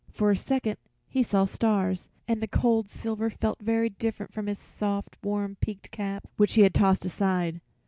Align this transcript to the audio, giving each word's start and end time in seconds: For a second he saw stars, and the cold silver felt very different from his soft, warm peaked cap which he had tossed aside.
For 0.11 0.31
a 0.31 0.35
second 0.35 0.77
he 1.07 1.21
saw 1.21 1.45
stars, 1.45 2.09
and 2.27 2.41
the 2.41 2.47
cold 2.47 2.89
silver 2.89 3.29
felt 3.29 3.61
very 3.61 3.89
different 3.91 4.33
from 4.33 4.47
his 4.47 4.57
soft, 4.57 5.15
warm 5.21 5.57
peaked 5.61 5.91
cap 5.91 6.25
which 6.37 6.55
he 6.55 6.63
had 6.63 6.73
tossed 6.73 7.05
aside. 7.05 7.61